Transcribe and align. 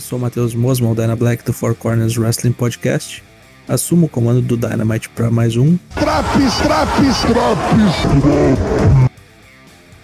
Eu 0.00 0.02
sou 0.02 0.18
o 0.18 0.22
Matheus 0.22 0.54
Mosman, 0.54 0.92
o 0.92 0.94
Dyna 0.94 1.14
Black 1.14 1.44
do 1.44 1.52
Four 1.52 1.74
Corners 1.74 2.16
Wrestling 2.16 2.52
Podcast. 2.52 3.22
Assumo 3.68 4.06
o 4.06 4.08
comando 4.08 4.40
do 4.40 4.56
Dynamite 4.56 5.10
para 5.10 5.30
mais 5.30 5.58
um. 5.58 5.76
Traps, 5.94 6.56
traps, 6.62 7.18
traps! 7.20 9.00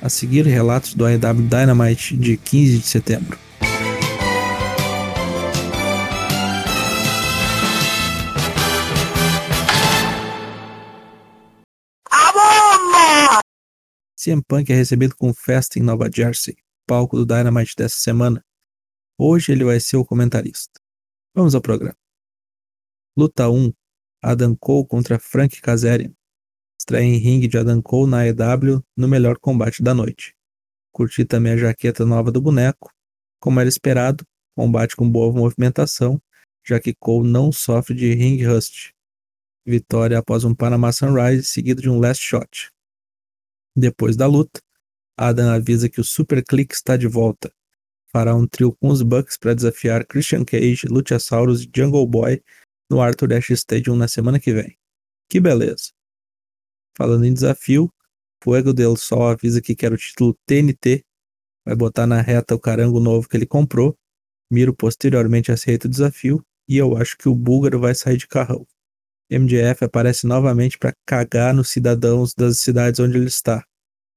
A 0.02 0.10
seguir, 0.10 0.44
relatos 0.44 0.92
do 0.92 1.06
AEW 1.06 1.48
Dynamite 1.48 2.14
de 2.14 2.36
15 2.36 2.76
de 2.76 2.86
setembro. 2.86 3.38
CM 14.14 14.42
Punk 14.46 14.70
é 14.70 14.76
recebido 14.76 15.16
com 15.16 15.32
festa 15.32 15.78
em 15.78 15.82
Nova 15.82 16.10
Jersey, 16.14 16.54
palco 16.86 17.16
do 17.16 17.24
Dynamite 17.24 17.72
dessa 17.74 17.96
semana. 17.96 18.44
Hoje 19.18 19.52
ele 19.52 19.64
vai 19.64 19.80
ser 19.80 19.96
o 19.96 20.04
comentarista. 20.04 20.78
Vamos 21.34 21.54
ao 21.54 21.62
programa. 21.62 21.96
Luta 23.16 23.48
1: 23.48 23.72
Adam 24.22 24.54
Cole 24.54 24.86
contra 24.86 25.18
Frank 25.18 25.58
Kazarian. 25.62 26.12
Estreia 26.78 27.04
em 27.04 27.16
ringue 27.16 27.48
de 27.48 27.56
Adam 27.56 27.80
Cole 27.80 28.10
na 28.10 28.18
AEW 28.18 28.84
no 28.94 29.08
melhor 29.08 29.38
combate 29.38 29.82
da 29.82 29.94
noite. 29.94 30.34
Curti 30.92 31.24
também 31.24 31.54
a 31.54 31.56
jaqueta 31.56 32.04
nova 32.04 32.30
do 32.30 32.42
boneco. 32.42 32.92
Como 33.40 33.58
era 33.58 33.68
esperado, 33.70 34.22
combate 34.54 34.94
com 34.94 35.10
boa 35.10 35.32
movimentação, 35.32 36.20
já 36.62 36.78
que 36.78 36.94
Cole 36.94 37.26
não 37.26 37.50
sofre 37.50 37.94
de 37.94 38.12
ring 38.12 38.44
rust. 38.44 38.90
Vitória 39.64 40.18
após 40.18 40.44
um 40.44 40.54
Panama 40.54 40.92
Sunrise 40.92 41.44
seguido 41.44 41.80
de 41.80 41.88
um 41.88 41.98
last 41.98 42.22
shot. 42.22 42.70
Depois 43.74 44.14
da 44.14 44.26
luta, 44.26 44.60
Adam 45.16 45.48
avisa 45.48 45.88
que 45.88 46.02
o 46.02 46.04
Super 46.04 46.44
Click 46.44 46.74
está 46.74 46.98
de 46.98 47.06
volta 47.06 47.50
fará 48.16 48.34
um 48.34 48.46
trio 48.46 48.72
com 48.72 48.88
os 48.88 49.02
Bucks 49.02 49.36
para 49.36 49.52
desafiar 49.52 50.06
Christian 50.06 50.42
Cage, 50.42 50.86
Luchasaurus 50.88 51.60
e 51.64 51.70
Jungle 51.76 52.06
Boy 52.06 52.42
no 52.90 53.02
Arthur 53.02 53.34
Ashe 53.34 53.52
Stadium 53.52 53.94
na 53.94 54.08
semana 54.08 54.40
que 54.40 54.54
vem. 54.54 54.74
Que 55.28 55.38
beleza! 55.38 55.92
Falando 56.96 57.26
em 57.26 57.34
desafio, 57.34 57.92
Fuego 58.42 58.72
del 58.72 58.96
Sol 58.96 59.28
avisa 59.28 59.60
que 59.60 59.76
quer 59.76 59.92
o 59.92 59.98
título 59.98 60.34
TNT, 60.46 61.04
vai 61.62 61.76
botar 61.76 62.06
na 62.06 62.22
reta 62.22 62.54
o 62.54 62.58
carango 62.58 63.00
novo 63.00 63.28
que 63.28 63.36
ele 63.36 63.44
comprou. 63.44 63.94
Miro 64.50 64.74
posteriormente 64.74 65.52
aceita 65.52 65.86
o 65.86 65.90
desafio 65.90 66.42
e 66.66 66.78
eu 66.78 66.96
acho 66.96 67.18
que 67.18 67.28
o 67.28 67.34
búlgaro 67.34 67.78
vai 67.78 67.94
sair 67.94 68.16
de 68.16 68.26
carrão. 68.26 68.66
MJF 69.30 69.84
aparece 69.84 70.26
novamente 70.26 70.78
para 70.78 70.94
cagar 71.04 71.52
nos 71.52 71.68
cidadãos 71.68 72.32
das 72.32 72.60
cidades 72.60 72.98
onde 72.98 73.18
ele 73.18 73.26
está. 73.26 73.62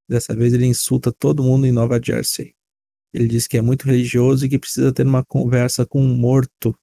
Dessa 0.08 0.34
vez 0.34 0.54
ele 0.54 0.64
insulta 0.64 1.12
todo 1.12 1.42
mundo 1.42 1.66
em 1.66 1.72
Nova 1.72 2.00
Jersey. 2.02 2.54
Ele 3.12 3.26
diz 3.26 3.46
que 3.46 3.56
é 3.56 3.62
muito 3.62 3.86
religioso 3.86 4.46
e 4.46 4.48
que 4.48 4.58
precisa 4.58 4.92
ter 4.92 5.06
uma 5.06 5.24
conversa 5.24 5.84
com 5.84 6.00
um 6.02 6.14
morto. 6.14 6.76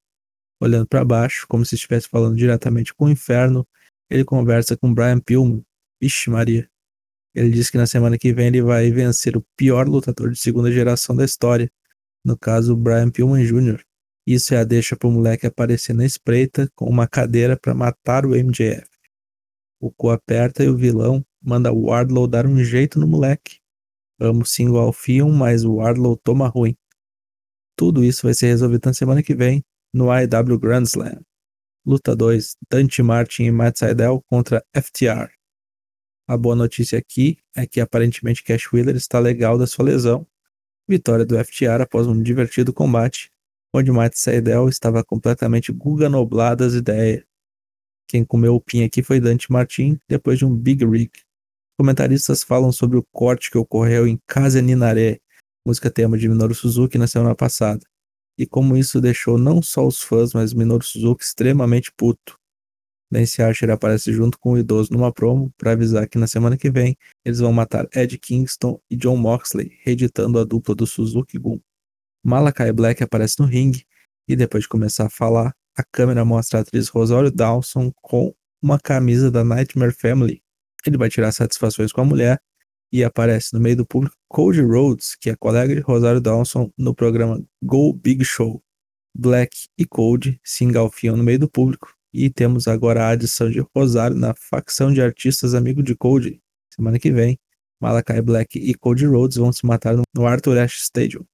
Olhando 0.59 0.88
para 0.88 1.06
baixo, 1.06 1.45
como 1.47 1.66
se 1.66 1.75
estivesse 1.75 2.09
falando 2.09 2.36
diretamente 2.36 2.94
com 2.94 3.06
o 3.06 3.09
inferno, 3.09 3.66
ele 4.09 4.25
conversa 4.25 4.75
com 4.75 4.94
Brian 4.94 5.19
Pillman. 5.19 5.64
Vixe 6.02 6.30
Maria. 6.30 6.69
Ele 7.34 7.50
diz 7.50 7.69
que 7.69 7.78
na 7.78 7.86
semana 7.86 8.17
que 8.17 8.34
vem 8.34 8.47
ele 8.47 8.61
vai 8.61 8.89
vencer 8.92 9.38
o 9.38 9.45
pior 9.56 9.88
lutador 9.88 10.31
de 10.31 10.39
segunda 10.39 10.72
geração 10.72 11.16
da 11.16 11.23
história, 11.23 11.72
no 12.25 12.38
caso 12.38 12.75
Brian 12.75 13.09
Pillman 13.12 13.45
Jr. 13.45 13.84
Isso 14.25 14.53
é 14.53 14.58
a 14.58 14.64
deixa 14.64 14.95
pro 14.95 15.12
moleque 15.12 15.45
aparecer 15.45 15.94
na 15.94 16.06
espreita 16.06 16.69
com 16.75 16.86
uma 16.86 17.08
cadeira 17.08 17.56
para 17.56 17.73
matar 17.73 18.25
o 18.25 18.31
MJF. 18.31 18.88
O 19.80 19.91
cu 19.91 20.09
aperta 20.09 20.64
e 20.64 20.67
o 20.67 20.75
vilão 20.75 21.25
manda 21.41 21.72
Wardlow 21.72 22.28
dar 22.28 22.45
um 22.45 22.64
jeito 22.64 23.00
no 23.00 23.08
moleque. 23.08 23.56
Amo 24.20 24.46
single 24.46 24.80
Alfion, 24.80 25.32
mas 25.32 25.64
o 25.64 25.76
Wardlow 25.76 26.18
toma 26.18 26.48
ruim. 26.48 26.76
Tudo 27.76 28.04
isso 28.04 28.24
vai 28.24 28.34
ser 28.34 28.48
resolvido 28.48 28.86
na 28.86 28.94
semana 28.94 29.22
que 29.22 29.36
vem 29.36 29.64
no 29.94 30.12
AEW 30.12 30.59
Grand 30.59 30.84
Slam. 30.84 31.22
Luta 31.86 32.16
2, 32.16 32.58
Dante 32.69 33.02
Martin 33.02 33.44
e 33.44 33.52
Matt 33.52 33.78
Sydal 33.78 34.22
contra 34.24 34.64
FTR. 34.75 35.31
A 36.28 36.36
boa 36.36 36.56
notícia 36.56 37.00
aqui 37.00 37.38
é 37.56 37.66
que 37.66 37.80
aparentemente 37.80 38.44
Cash 38.44 38.74
Wheeler 38.74 38.96
está 38.96 39.19
legal 39.19 39.58
da 39.58 39.66
sua 39.66 39.86
lesão. 39.86 40.28
Vitória 40.86 41.25
do 41.25 41.38
FTR 41.38 41.81
após 41.81 42.08
um 42.08 42.22
divertido 42.22 42.74
combate, 42.74 43.31
onde 43.74 43.91
Matt 43.91 44.16
Sydal 44.16 44.68
estava 44.68 45.03
completamente 45.03 45.72
guga 45.72 46.09
das 46.58 46.74
ideias. 46.74 47.24
Quem 48.08 48.25
comeu 48.25 48.56
o 48.56 48.62
pin 48.62 48.84
aqui 48.84 49.03
foi 49.03 49.20
Dante 49.20 49.52
Martin 49.52 50.00
depois 50.09 50.40
de 50.40 50.46
um 50.46 50.56
Big 50.56 50.84
Rig. 50.86 51.12
Comentaristas 51.80 52.42
falam 52.44 52.72
sobre 52.72 52.98
o 52.98 53.06
corte 53.12 53.52
que 53.52 53.58
ocorreu 53.58 54.08
em 54.08 54.18
Casa 54.26 54.60
Ninaré, 54.64 55.20
música 55.64 55.92
tema 55.92 56.18
de 56.18 56.28
Minoru 56.28 56.56
Suzuki 56.56 56.98
na 56.98 57.06
semana 57.06 57.36
passada, 57.36 57.86
e 58.36 58.48
como 58.48 58.76
isso 58.76 59.00
deixou 59.00 59.38
não 59.38 59.62
só 59.62 59.86
os 59.86 60.02
fãs, 60.02 60.34
mas 60.34 60.56
Minoru 60.56 60.84
Suzuki 60.84 61.24
extremamente 61.24 61.92
puto. 61.96 62.36
Lance 63.14 63.44
Archer 63.44 63.70
aparece 63.70 64.12
junto 64.12 64.40
com 64.40 64.54
o 64.54 64.58
idoso 64.58 64.92
numa 64.92 65.14
promo 65.14 65.54
para 65.56 65.74
avisar 65.74 66.10
que 66.10 66.18
na 66.18 66.26
semana 66.26 66.58
que 66.58 66.72
vem 66.72 66.98
eles 67.24 67.38
vão 67.38 67.54
matar 67.54 67.88
Ed 67.94 68.18
Kingston 68.18 68.82
e 68.90 68.96
John 68.96 69.16
Moxley, 69.16 69.78
reeditando 69.84 70.40
a 70.40 70.44
dupla 70.44 70.74
do 70.74 70.88
Suzuki 70.88 71.38
Gun. 71.38 71.59
Malakai 72.24 72.72
Black 72.72 73.04
aparece 73.04 73.40
no 73.40 73.46
ringue 73.46 73.86
e 74.28 74.36
depois 74.36 74.64
de 74.64 74.68
começar 74.68 75.06
a 75.06 75.12
falar, 75.12 75.54
a 75.78 75.84
câmera 75.84 76.26
mostra 76.26 76.58
a 76.58 76.62
atriz 76.64 76.88
Rosário 76.88 77.32
Dawson 77.32 77.92
com 78.02 78.34
uma 78.59 78.80
camisa 78.80 79.30
da 79.30 79.44
Nightmare 79.44 79.94
Family 79.94 80.42
ele 80.88 80.98
vai 80.98 81.09
tirar 81.09 81.31
satisfações 81.31 81.92
com 81.92 82.02
a 82.02 82.06
mulher 82.06 82.42
e 82.92 83.03
aparece 83.03 83.53
no 83.53 83.59
meio 83.59 83.75
do 83.75 83.86
público 83.86 84.16
Cody 84.30 84.62
Rhodes, 84.62 85.16
que 85.16 85.30
é 85.30 85.36
colega 85.36 85.75
de 85.75 85.81
Rosário 85.81 86.22
Dawson 86.22 86.72
no 86.78 86.96
programa 86.96 87.44
Go 87.62 87.94
Big 87.94 88.24
Show. 88.24 88.64
Black 89.16 89.68
e 89.78 89.86
Cody 89.86 90.40
se 90.44 90.64
engalfiam 90.64 91.18
no 91.18 91.24
meio 91.24 91.40
do 91.40 91.50
público 91.50 91.94
e 92.14 92.30
temos 92.30 92.68
agora 92.68 93.03
a 93.03 93.09
adição 93.09 93.50
de 93.50 93.64
Rosário 93.76 94.16
na 94.16 94.34
facção 94.36 94.94
de 94.94 95.02
artistas 95.02 95.53
amigo 95.53 95.81
de 95.81 95.96
Cody. 95.96 96.42
Semana 96.74 97.00
que 97.00 97.12
vem, 97.12 97.40
Malakai 97.81 98.22
Black 98.22 98.58
e 98.58 98.74
Cody 98.76 99.06
Rhodes 99.06 99.38
vão 99.38 99.52
se 99.52 99.66
matar 99.66 99.96
no 100.16 100.28
Arthur 100.28 100.59
Ashe 100.59 100.80
Stadium. 100.81 101.26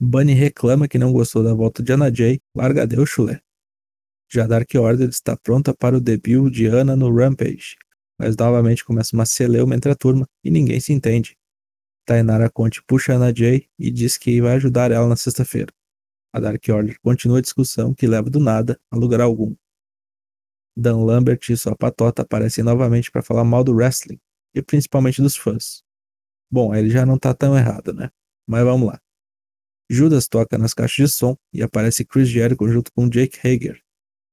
Bunny 0.00 0.32
reclama 0.32 0.88
que 0.88 0.98
não 0.98 1.12
gostou 1.12 1.42
da 1.42 1.52
volta 1.52 1.82
de 1.82 1.92
Anna 1.92 2.12
Jay, 2.12 2.40
larga 2.54 2.86
Deus 2.86 3.10
chulé. 3.10 3.40
Já 4.30 4.46
Dark 4.46 4.68
Order 4.74 5.08
está 5.08 5.36
pronta 5.36 5.74
para 5.74 5.96
o 5.96 6.00
debut 6.00 6.50
de 6.50 6.66
Ana 6.66 6.96
no 6.96 7.14
Rampage 7.14 7.76
mas 8.24 8.34
novamente 8.38 8.82
começa 8.82 9.14
uma 9.14 9.26
celeuma 9.26 9.74
entre 9.74 9.92
a 9.92 9.94
turma 9.94 10.26
e 10.42 10.50
ninguém 10.50 10.80
se 10.80 10.94
entende. 10.94 11.36
Tainara 12.06 12.48
Conte 12.48 12.82
puxa 12.82 13.12
Ana 13.12 13.34
Jay 13.36 13.68
e 13.78 13.90
diz 13.90 14.16
que 14.16 14.40
vai 14.40 14.54
ajudar 14.54 14.90
ela 14.90 15.06
na 15.06 15.14
sexta-feira. 15.14 15.70
A 16.32 16.40
Dark 16.40 16.62
Order 16.70 16.98
continua 17.02 17.36
a 17.36 17.42
discussão 17.42 17.92
que 17.92 18.06
leva 18.06 18.30
do 18.30 18.40
nada 18.40 18.80
a 18.90 18.96
lugar 18.96 19.20
algum. 19.20 19.54
Dan 20.74 21.04
Lambert 21.04 21.50
e 21.50 21.56
sua 21.56 21.76
patota 21.76 22.22
aparecem 22.22 22.64
novamente 22.64 23.10
para 23.10 23.22
falar 23.22 23.44
mal 23.44 23.62
do 23.62 23.74
wrestling 23.74 24.18
e 24.54 24.62
principalmente 24.62 25.20
dos 25.20 25.36
fãs. 25.36 25.82
Bom, 26.50 26.74
ele 26.74 26.88
já 26.88 27.04
não 27.04 27.18
tá 27.18 27.34
tão 27.34 27.54
errado, 27.54 27.92
né? 27.92 28.08
Mas 28.48 28.64
vamos 28.64 28.88
lá. 28.88 28.98
Judas 29.90 30.26
toca 30.26 30.56
nas 30.56 30.72
caixas 30.72 31.10
de 31.10 31.14
som 31.14 31.36
e 31.52 31.62
aparece 31.62 32.06
Chris 32.06 32.30
Jericho 32.30 32.66
junto 32.70 32.90
com 32.90 33.06
Jake 33.06 33.38
Hager, 33.46 33.83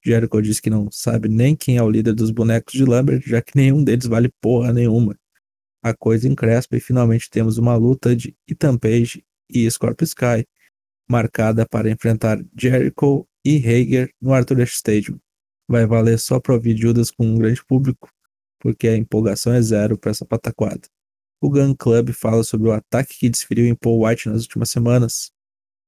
Jericho 0.03 0.41
diz 0.41 0.59
que 0.59 0.69
não 0.69 0.89
sabe 0.91 1.29
nem 1.29 1.55
quem 1.55 1.77
é 1.77 1.83
o 1.83 1.89
líder 1.89 2.13
dos 2.13 2.31
bonecos 2.31 2.73
de 2.73 2.83
Lambert, 2.83 3.21
já 3.25 3.41
que 3.41 3.55
nenhum 3.55 3.83
deles 3.83 4.07
vale 4.07 4.31
porra 4.41 4.73
nenhuma. 4.73 5.15
A 5.83 5.93
coisa 5.93 6.27
encrespa 6.27 6.77
e 6.77 6.79
finalmente 6.79 7.29
temos 7.29 7.57
uma 7.57 7.75
luta 7.75 8.15
de 8.15 8.35
Ethan 8.47 8.77
Page 8.77 9.23
e 9.49 9.69
Scorpio 9.69 10.05
Sky, 10.05 10.45
marcada 11.09 11.65
para 11.67 11.89
enfrentar 11.89 12.39
Jericho 12.57 13.27
e 13.45 13.57
Hager 13.57 14.11
no 14.21 14.33
Arthur 14.33 14.61
Ashe 14.61 14.75
Stadium. 14.75 15.19
Vai 15.67 15.85
valer 15.85 16.19
só 16.19 16.39
para 16.39 16.53
ouvir 16.53 16.77
Judas 16.77 17.11
com 17.11 17.25
um 17.25 17.37
grande 17.37 17.63
público, 17.65 18.09
porque 18.59 18.87
a 18.87 18.97
empolgação 18.97 19.53
é 19.53 19.61
zero 19.61 19.97
para 19.97 20.11
essa 20.11 20.25
pataquada. 20.25 20.87
O 21.41 21.49
Gun 21.49 21.75
Club 21.75 22.11
fala 22.11 22.43
sobre 22.43 22.69
o 22.69 22.71
ataque 22.71 23.17
que 23.17 23.29
desferiu 23.29 23.65
em 23.65 23.75
Paul 23.75 24.05
White 24.05 24.29
nas 24.29 24.43
últimas 24.43 24.69
semanas. 24.69 25.31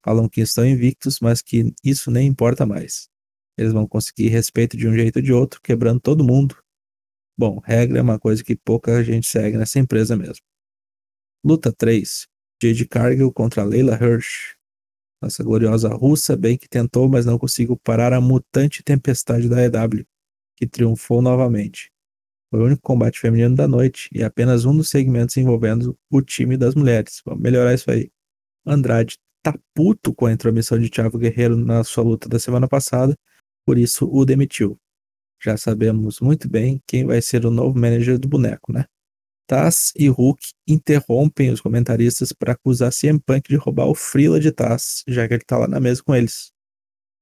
Falam 0.03 0.27
que 0.27 0.41
estão 0.41 0.65
invictos, 0.65 1.19
mas 1.19 1.41
que 1.41 1.73
isso 1.83 2.09
nem 2.09 2.27
importa 2.27 2.65
mais. 2.65 3.12
Eles 3.57 3.73
vão 3.73 3.87
conseguir 3.87 4.29
respeito 4.29 4.75
de 4.75 4.87
um 4.87 4.93
jeito 4.93 5.17
ou 5.17 5.21
de 5.21 5.33
outro, 5.33 5.61
quebrando 5.61 5.99
todo 5.99 6.23
mundo. 6.23 6.57
Bom, 7.37 7.59
regra 7.59 7.99
é 7.99 8.01
uma 8.01 8.19
coisa 8.19 8.43
que 8.43 8.55
pouca 8.55 9.03
gente 9.03 9.27
segue 9.27 9.57
nessa 9.57 9.79
empresa 9.79 10.15
mesmo. 10.15 10.43
Luta 11.43 11.71
3. 11.71 12.27
Jade 12.61 12.87
Cargill 12.87 13.31
contra 13.31 13.63
Leila 13.63 13.95
Hirsch. 13.95 14.55
Nossa 15.21 15.43
gloriosa 15.43 15.89
russa 15.89 16.35
bem 16.35 16.57
que 16.57 16.67
tentou, 16.67 17.07
mas 17.07 17.25
não 17.25 17.37
conseguiu 17.37 17.77
parar 17.77 18.13
a 18.13 18.21
mutante 18.21 18.83
tempestade 18.83 19.49
da 19.49 19.63
EW, 19.63 20.05
que 20.55 20.67
triunfou 20.67 21.21
novamente. 21.21 21.91
Foi 22.49 22.59
o 22.59 22.65
único 22.65 22.81
combate 22.81 23.19
feminino 23.19 23.55
da 23.55 23.67
noite 23.67 24.09
e 24.11 24.23
apenas 24.23 24.65
um 24.65 24.75
dos 24.75 24.89
segmentos 24.89 25.35
envolvendo 25.37 25.97
o 26.09 26.21
time 26.21 26.55
das 26.55 26.75
mulheres. 26.75 27.21
Vamos 27.25 27.41
melhorar 27.41 27.73
isso 27.73 27.89
aí. 27.89 28.11
Andrade 28.65 29.17
tá 29.41 29.57
puto 29.73 30.13
com 30.13 30.25
a 30.25 30.31
intromissão 30.31 30.79
de 30.79 30.89
Thiago 30.89 31.17
Guerreiro 31.17 31.57
na 31.57 31.83
sua 31.83 32.03
luta 32.03 32.29
da 32.29 32.39
semana 32.39 32.67
passada 32.67 33.17
por 33.65 33.77
isso 33.77 34.09
o 34.11 34.25
demitiu. 34.25 34.77
Já 35.43 35.57
sabemos 35.57 36.19
muito 36.21 36.49
bem 36.49 36.81
quem 36.87 37.05
vai 37.05 37.21
ser 37.21 37.45
o 37.45 37.51
novo 37.51 37.77
manager 37.77 38.17
do 38.17 38.27
boneco, 38.27 38.71
né? 38.71 38.85
Taz 39.47 39.91
e 39.97 40.07
Hulk 40.07 40.51
interrompem 40.67 41.51
os 41.51 41.59
comentaristas 41.59 42.31
para 42.31 42.53
acusar 42.53 42.91
CM 42.93 43.19
Punk 43.19 43.49
de 43.49 43.57
roubar 43.57 43.87
o 43.87 43.95
Freela 43.95 44.39
de 44.39 44.51
Taz, 44.51 45.03
já 45.07 45.27
que 45.27 45.33
ele 45.33 45.43
tá 45.43 45.57
lá 45.57 45.67
na 45.67 45.79
mesa 45.79 46.01
com 46.01 46.15
eles. 46.15 46.51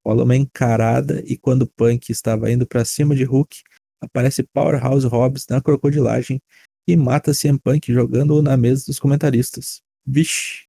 rola 0.06 0.24
uma 0.24 0.36
encarada 0.36 1.24
e 1.26 1.38
quando 1.38 1.68
Punk 1.68 2.12
estava 2.12 2.52
indo 2.52 2.68
para 2.68 2.86
cima 2.86 3.16
de 3.16 3.24
Hulk, 3.24 3.62
aparece 4.02 4.44
Powerhouse 4.44 5.06
Hobbs 5.08 5.48
na 5.50 5.62
crocodilagem 5.62 6.42
e 6.88 6.96
mata 6.96 7.34
CM 7.34 7.60
Punk 7.60 7.92
jogando-o 7.94 8.42
na 8.42 8.58
mesa 8.58 8.86
dos 8.88 9.00
comentaristas. 9.00 9.82
Vixe, 10.06 10.66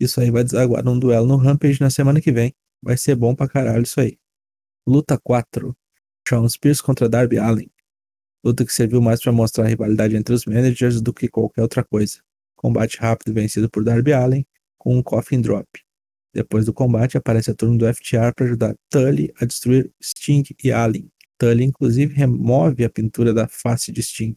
isso 0.00 0.20
aí 0.20 0.30
vai 0.30 0.44
desaguar 0.44 0.84
num 0.84 0.98
duelo 0.98 1.26
no 1.26 1.36
Rampage 1.36 1.80
na 1.80 1.90
semana 1.90 2.20
que 2.20 2.32
vem. 2.32 2.54
Vai 2.82 2.96
ser 2.96 3.14
bom 3.16 3.34
pra 3.34 3.48
caralho 3.48 3.82
isso 3.84 4.00
aí. 4.00 4.18
Luta 4.86 5.18
4. 5.18 5.74
Shawn 6.28 6.46
Spears 6.46 6.82
contra 6.82 7.08
Darby 7.08 7.38
Allin. 7.38 7.70
Luta 8.44 8.66
que 8.66 8.72
serviu 8.72 9.00
mais 9.00 9.22
para 9.22 9.32
mostrar 9.32 9.64
a 9.64 9.68
rivalidade 9.68 10.14
entre 10.14 10.34
os 10.34 10.44
managers 10.44 11.00
do 11.00 11.10
que 11.12 11.26
qualquer 11.26 11.62
outra 11.62 11.82
coisa. 11.82 12.20
Combate 12.54 12.98
rápido 12.98 13.32
vencido 13.32 13.70
por 13.70 13.82
Darby 13.82 14.12
Allin 14.12 14.44
com 14.76 14.98
um 14.98 15.02
coffin 15.02 15.40
drop. 15.40 15.66
Depois 16.34 16.66
do 16.66 16.74
combate, 16.74 17.16
aparece 17.16 17.50
a 17.50 17.54
turma 17.54 17.78
do 17.78 17.86
FTR 17.86 18.34
para 18.36 18.44
ajudar 18.44 18.76
Tully 18.90 19.32
a 19.40 19.46
destruir 19.46 19.90
Sting 20.02 20.42
e 20.62 20.70
Allen. 20.70 21.10
Tully, 21.38 21.64
inclusive, 21.64 22.12
remove 22.12 22.84
a 22.84 22.90
pintura 22.90 23.32
da 23.32 23.48
face 23.48 23.90
de 23.90 24.02
Sting. 24.02 24.34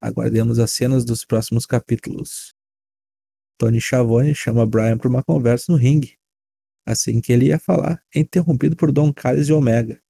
Aguardemos 0.00 0.58
as 0.58 0.72
cenas 0.72 1.04
dos 1.04 1.24
próximos 1.24 1.64
capítulos. 1.64 2.54
Tony 3.56 3.80
Schiavone 3.80 4.34
chama 4.34 4.66
Brian 4.66 4.98
para 4.98 5.08
uma 5.08 5.22
conversa 5.22 5.70
no 5.70 5.78
ringue. 5.78 6.18
Assim 6.86 7.20
que 7.20 7.32
ele 7.32 7.46
ia 7.46 7.58
falar, 7.58 8.02
é 8.14 8.20
interrompido 8.20 8.76
por 8.76 8.92
Don 8.92 9.12
Callis 9.12 9.48
e 9.48 9.52
Omega. 9.52 10.00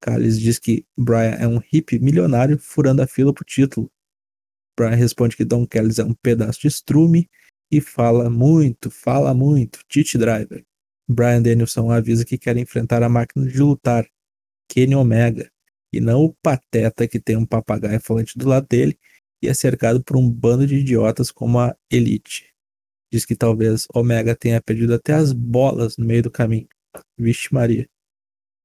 Callis 0.00 0.38
diz 0.38 0.58
que 0.58 0.86
Brian 0.96 1.36
é 1.38 1.48
um 1.48 1.58
hippie 1.58 1.98
milionário 1.98 2.58
furando 2.58 3.02
a 3.02 3.06
fila 3.06 3.32
pro 3.32 3.44
título. 3.44 3.90
Brian 4.76 4.96
responde 4.96 5.36
que 5.36 5.44
Don 5.44 5.66
Callis 5.66 5.98
é 5.98 6.04
um 6.04 6.14
pedaço 6.14 6.60
de 6.60 6.68
estrume 6.68 7.30
e 7.70 7.80
fala 7.80 8.28
muito, 8.28 8.90
fala 8.90 9.32
muito, 9.32 9.80
Tite 9.88 10.18
Driver. 10.18 10.64
Brian 11.08 11.42
Danielson 11.42 11.90
avisa 11.90 12.24
que 12.24 12.38
quer 12.38 12.56
enfrentar 12.56 13.02
a 13.02 13.08
máquina 13.08 13.46
de 13.46 13.58
lutar, 13.58 14.06
Kenny 14.68 14.94
Omega, 14.94 15.50
e 15.92 16.00
não 16.00 16.24
o 16.24 16.34
pateta 16.34 17.06
que 17.06 17.20
tem 17.20 17.36
um 17.36 17.46
papagaio 17.46 18.00
falante 18.00 18.36
do 18.36 18.48
lado 18.48 18.66
dele 18.68 18.98
e 19.42 19.48
é 19.48 19.54
cercado 19.54 20.02
por 20.02 20.16
um 20.16 20.30
bando 20.30 20.66
de 20.66 20.76
idiotas 20.76 21.30
como 21.30 21.58
a 21.58 21.76
Elite. 21.90 22.53
Diz 23.14 23.24
que 23.24 23.36
talvez 23.36 23.86
Omega 23.94 24.34
tenha 24.34 24.60
perdido 24.60 24.92
até 24.92 25.12
as 25.12 25.32
bolas 25.32 25.96
no 25.96 26.04
meio 26.04 26.20
do 26.20 26.32
caminho. 26.32 26.66
Vixe 27.16 27.54
Maria. 27.54 27.88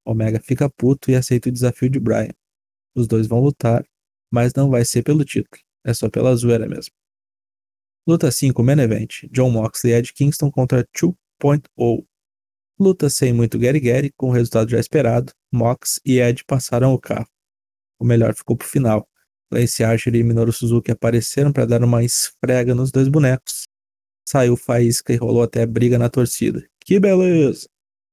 Omega 0.04 0.42
fica 0.42 0.68
puto 0.68 1.12
e 1.12 1.16
aceita 1.16 1.50
o 1.50 1.52
desafio 1.52 1.88
de 1.88 2.00
Brian. 2.00 2.34
Os 2.96 3.08
dois 3.08 3.28
vão 3.28 3.42
lutar, 3.42 3.86
mas 4.32 4.52
não 4.56 4.68
vai 4.72 4.84
ser 4.84 5.04
pelo 5.04 5.24
título, 5.24 5.62
é 5.86 5.94
só 5.94 6.10
pela 6.10 6.36
zoeira 6.36 6.68
mesmo. 6.68 6.92
Luta 8.08 8.32
5, 8.32 8.64
Main 8.64 8.80
Event. 8.80 9.26
John 9.32 9.52
Moxley 9.52 9.94
e 9.94 9.98
Ed 9.98 10.14
Kingston 10.14 10.50
contra 10.50 10.84
2.0. 10.98 12.04
Luta 12.80 13.08
sem 13.08 13.32
muito 13.32 13.60
Gary 13.60 13.80
Gary, 13.80 14.12
com 14.18 14.30
o 14.30 14.34
resultado 14.34 14.72
já 14.72 14.80
esperado. 14.80 15.32
Mox 15.54 16.02
e 16.04 16.20
Ed 16.20 16.44
passaram 16.46 16.92
o 16.92 17.00
carro. 17.00 17.30
O 18.00 18.04
melhor 18.04 18.34
ficou 18.34 18.58
pro 18.58 18.68
final. 18.68 19.08
Lance 19.54 19.84
Archer 19.84 20.16
e 20.16 20.24
Minoru 20.24 20.52
Suzuki 20.52 20.90
apareceram 20.90 21.54
para 21.54 21.68
dar 21.68 21.84
uma 21.84 22.04
esfrega 22.04 22.74
nos 22.74 22.92
dois 22.92 23.08
bonecos. 23.08 23.69
Saiu 24.32 24.56
faísca 24.56 25.12
e 25.12 25.16
rolou 25.16 25.42
até 25.42 25.66
briga 25.66 25.98
na 25.98 26.08
torcida. 26.08 26.64
Que 26.82 27.00
beleza! 27.00 27.68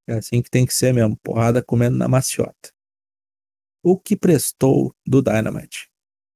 É 0.08 0.14
assim 0.14 0.40
que 0.40 0.48
tem 0.48 0.64
que 0.64 0.72
ser 0.72 0.94
mesmo, 0.94 1.14
porrada 1.22 1.62
comendo 1.62 1.98
na 1.98 2.08
maciota. 2.08 2.70
O 3.82 3.98
que 3.98 4.16
prestou 4.16 4.94
do 5.06 5.20
Dynamite? 5.20 5.90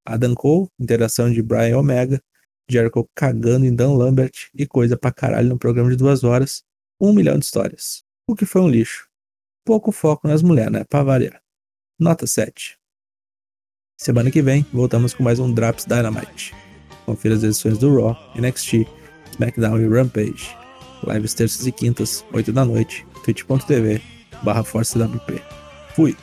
Adam 0.05 0.35
Cole, 0.35 0.67
interação 0.79 1.31
de 1.31 1.41
Brian 1.41 1.79
Omega, 1.79 2.21
Jericho 2.69 3.09
cagando 3.15 3.65
em 3.65 3.73
Dan 3.73 3.93
Lambert 3.93 4.51
e 4.53 4.67
coisa 4.67 4.95
pra 4.95 5.11
caralho 5.11 5.49
no 5.49 5.57
programa 5.57 5.89
de 5.89 5.95
duas 5.95 6.23
horas, 6.23 6.61
um 6.99 7.11
milhão 7.11 7.39
de 7.39 7.45
histórias. 7.45 8.03
O 8.27 8.35
que 8.35 8.45
foi 8.45 8.61
um 8.61 8.69
lixo. 8.69 9.07
Pouco 9.65 9.91
foco 9.91 10.27
nas 10.27 10.43
mulheres, 10.43 10.71
né? 10.71 10.83
Pra 10.83 11.01
variar. 11.01 11.41
Nota 11.99 12.27
7. 12.27 12.77
Semana 13.99 14.29
que 14.29 14.43
vem, 14.43 14.63
voltamos 14.71 15.15
com 15.15 15.23
mais 15.23 15.39
um 15.39 15.51
Drops 15.51 15.85
Dynamite. 15.85 16.53
Confira 17.03 17.33
as 17.33 17.41
edições 17.41 17.79
do 17.79 17.95
Raw, 17.95 18.15
NXT, 18.35 19.00
SmackDown 19.35 19.79
e 19.79 19.87
Rampage. 19.87 20.55
Lives 21.07 21.33
terças 21.33 21.65
e 21.65 21.71
quintas, 21.71 22.23
8 22.31 22.51
da 22.51 22.63
noite, 22.63 23.05
twitch.tv 23.23 24.01
barra 24.43 24.63
ForceWP. 24.63 25.41
Fui! 25.95 26.15